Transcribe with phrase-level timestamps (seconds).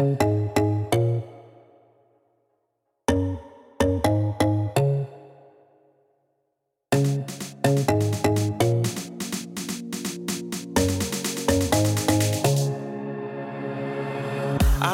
[0.00, 0.02] I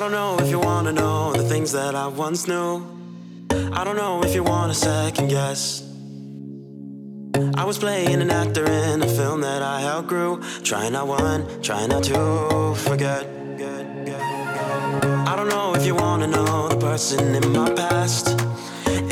[0.01, 2.85] don't know if you wanna know the things that I once knew.
[3.73, 5.85] I don't know if you want a second guess.
[7.55, 10.43] I was playing an actor in a film that I outgrew.
[10.65, 13.46] Trying not one, trying not to forget.
[15.03, 18.29] I don't know if you wanna know the person in my past.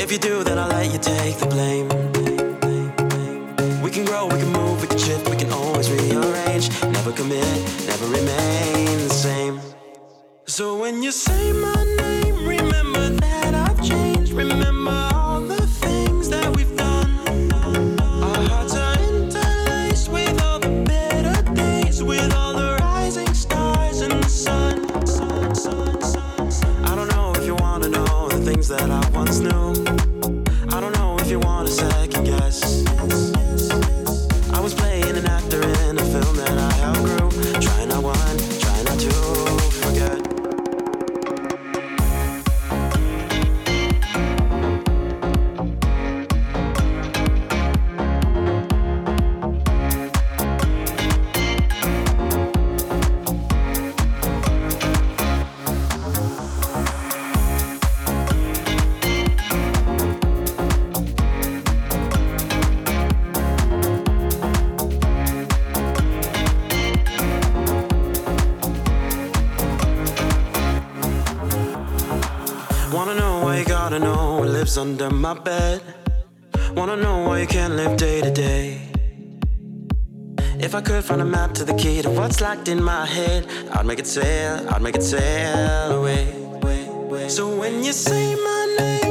[0.02, 1.88] If you do, then I'll let you take the blame.
[3.83, 6.70] We can grow, we can move, we can shift, we can always rearrange.
[6.83, 9.60] Never commit, never remain the same.
[10.47, 14.32] So when you say my name, remember that I've changed.
[14.32, 15.63] Remember all the
[73.55, 75.81] why you gotta know what lives under my bed.
[76.77, 78.81] Wanna know why you can't live day to day.
[80.59, 83.47] If I could find a map to the key to what's locked in my head,
[83.72, 86.25] I'd make it sail, I'd make it sail away.
[87.28, 89.03] So when you say my name,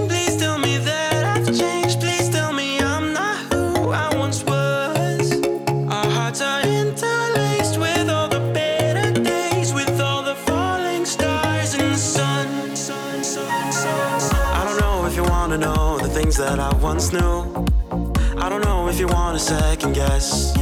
[16.55, 17.65] that I once knew.
[18.37, 20.55] I don't know if you want a second guess.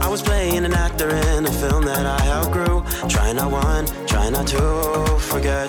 [0.00, 2.82] I was playing an actor in a film that I outgrew.
[3.10, 5.68] Try not one, try not to forget.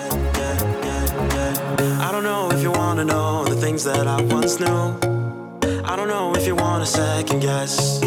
[2.06, 4.82] I don't know if you wanna know the things that I once knew.
[5.84, 8.02] I don't know if you want a second guess.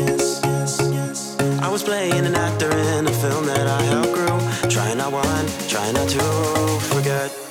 [1.66, 4.36] I was playing an actor in a film that I outgrew.
[4.72, 6.26] Try not one, try not to
[6.92, 7.47] forget.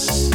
[0.00, 0.29] Second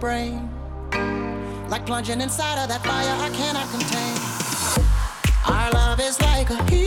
[0.00, 0.48] brain.
[1.68, 4.16] Like plunging inside of that fire I cannot contain.
[5.46, 6.85] Our love is like a heat.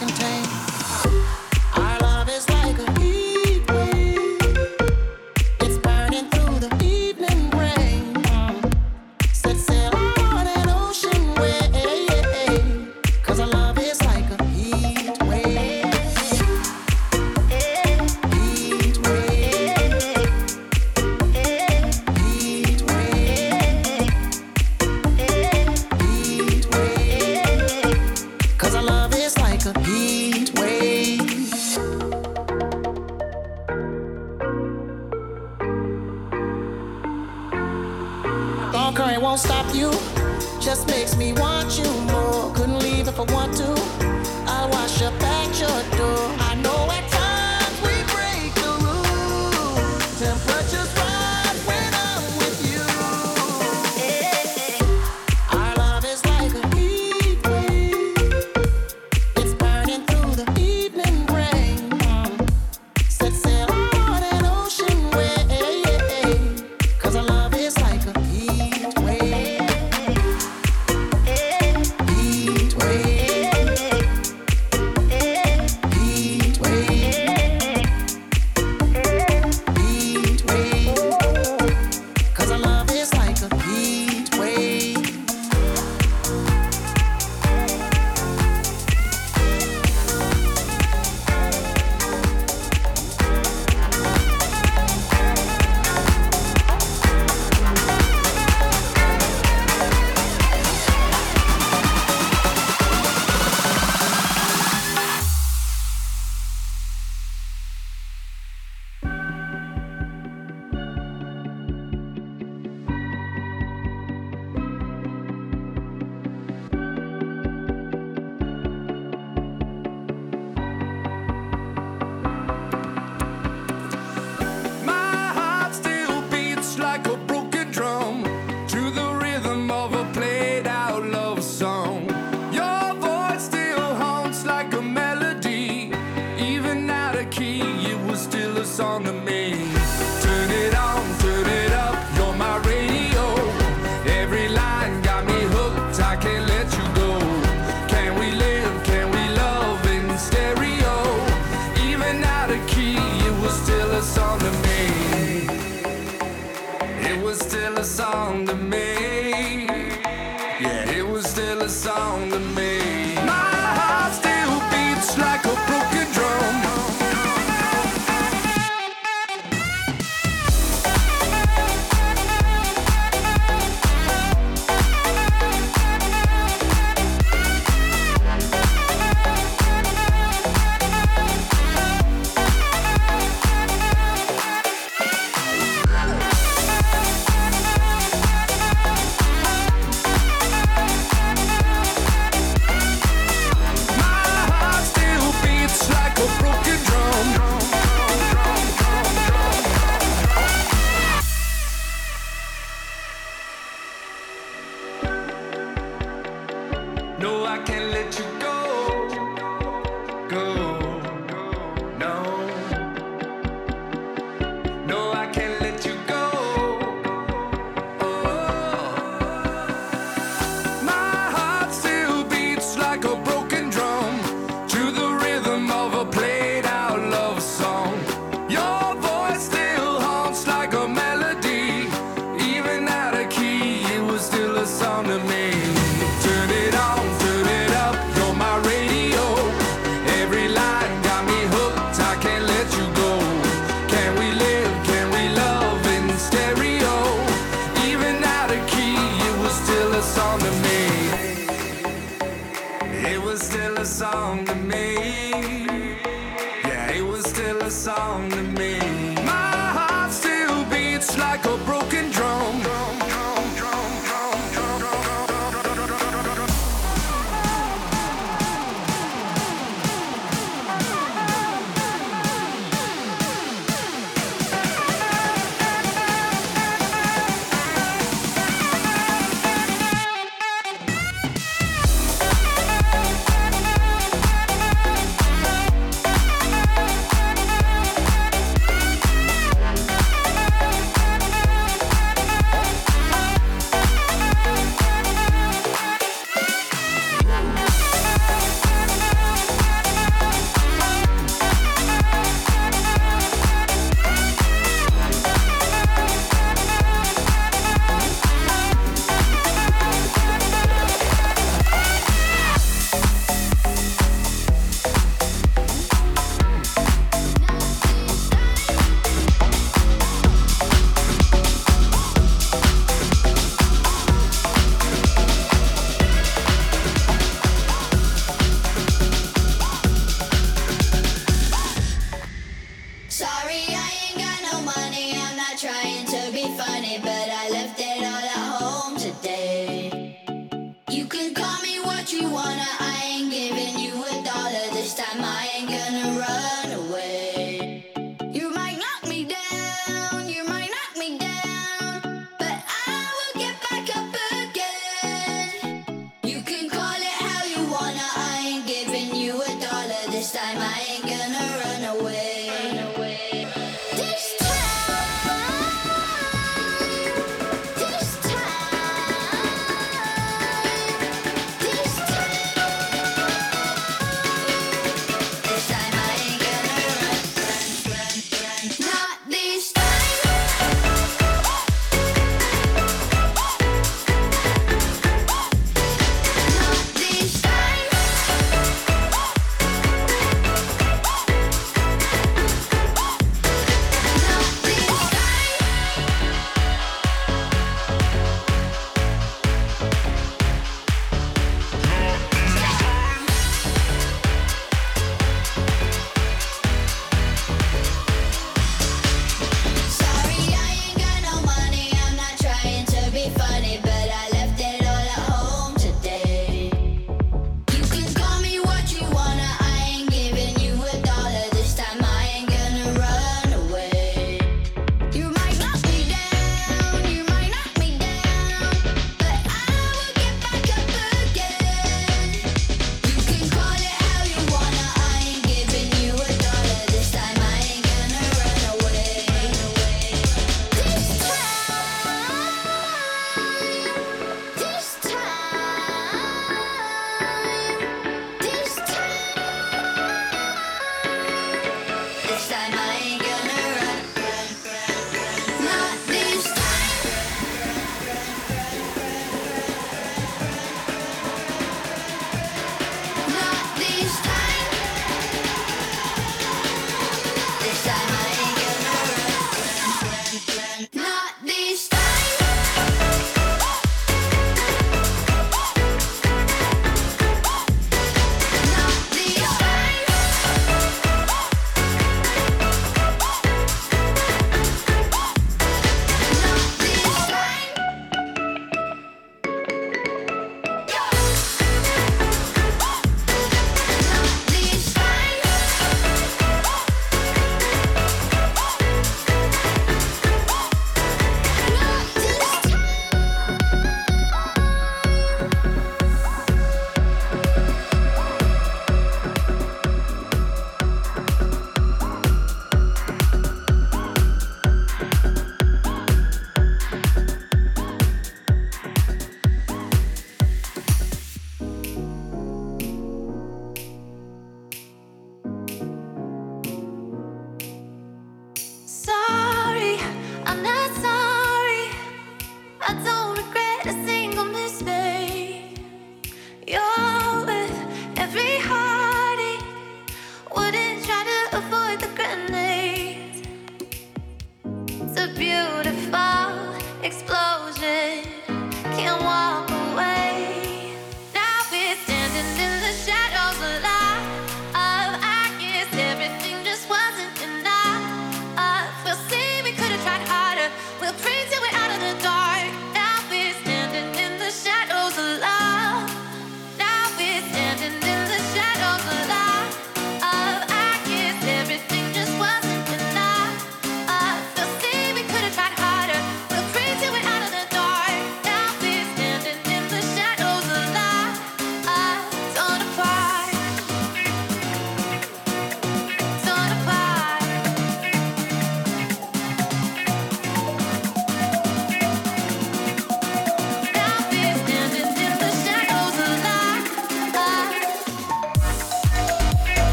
[0.00, 1.37] I.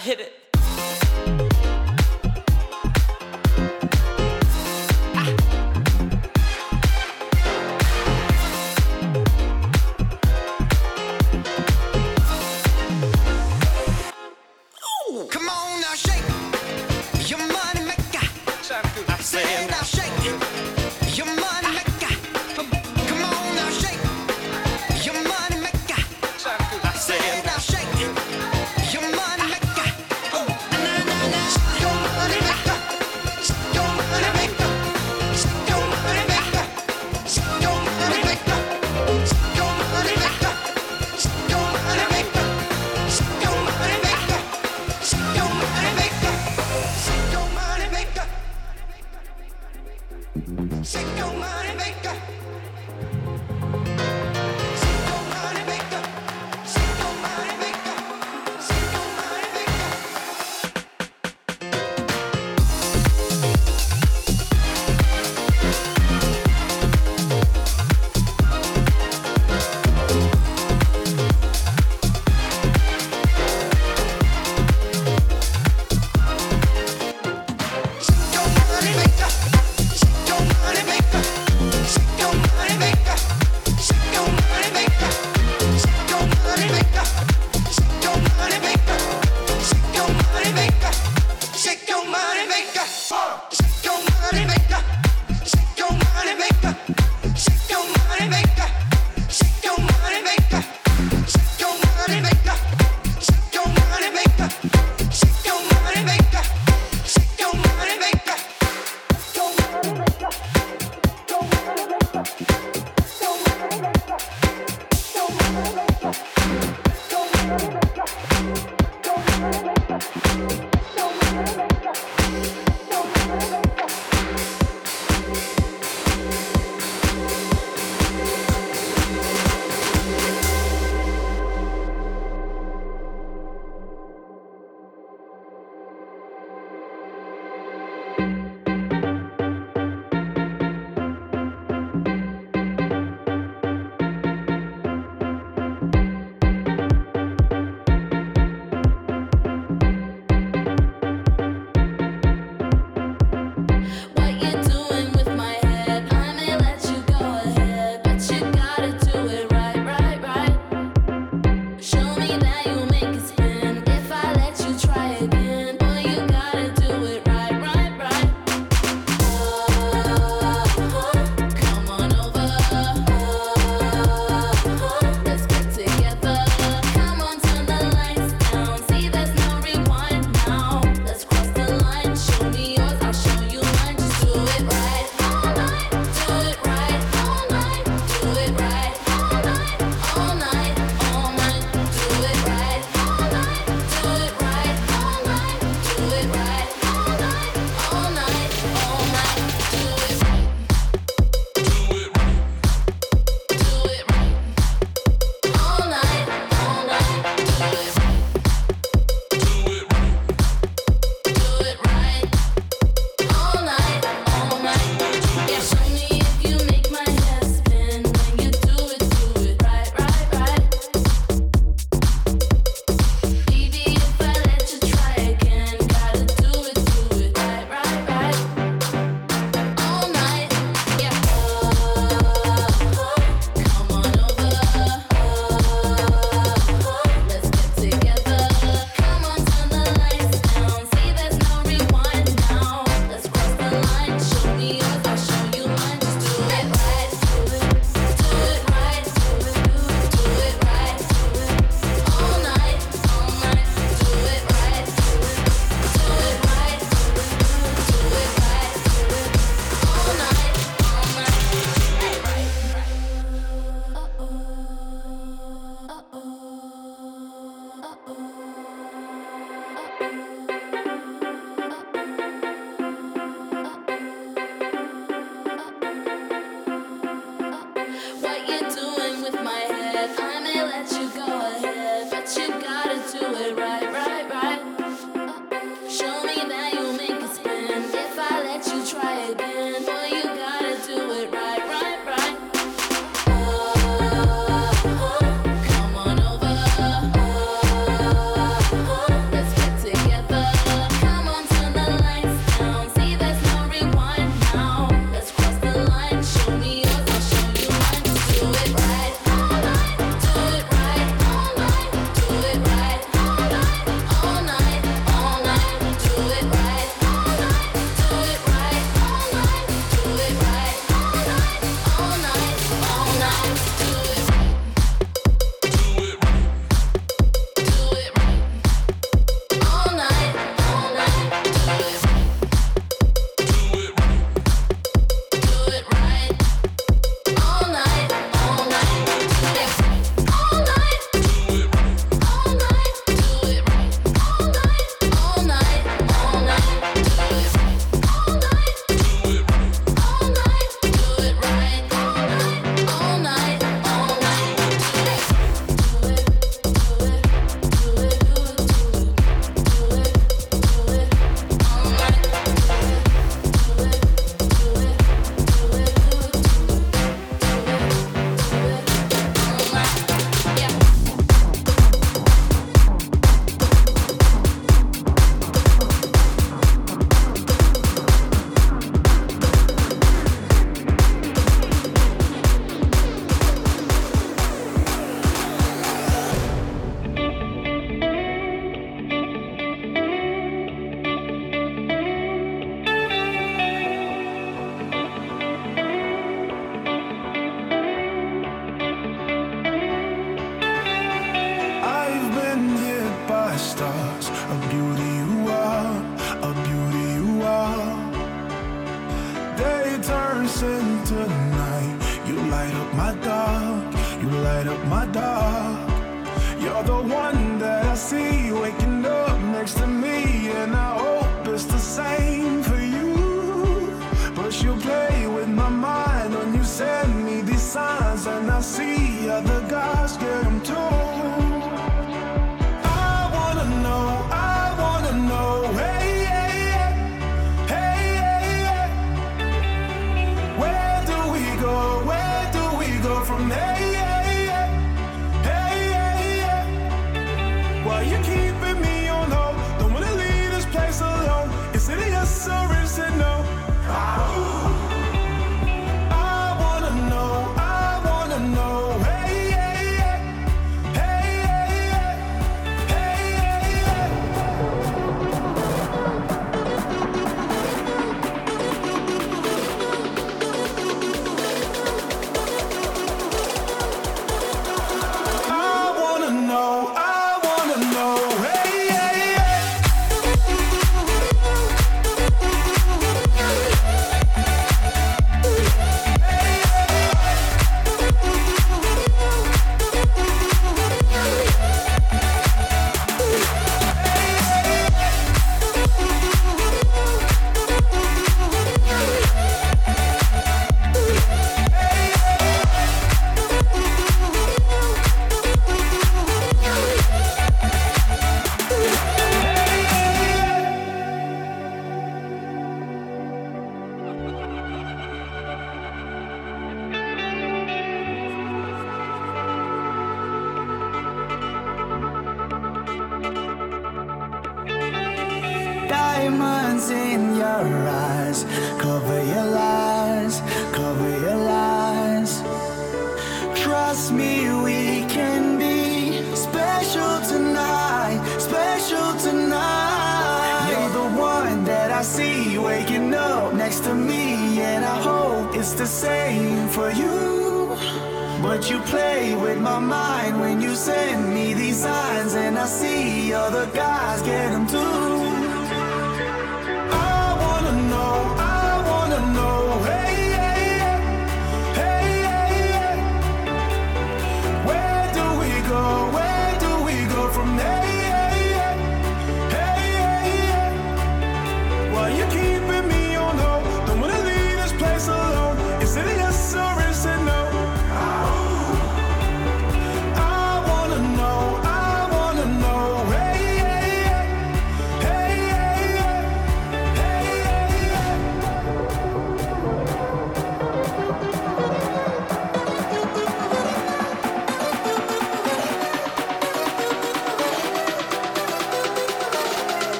[0.00, 0.20] Hit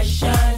[0.00, 0.57] expression.